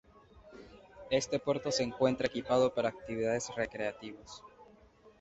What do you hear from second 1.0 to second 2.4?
Este puerto se encuentra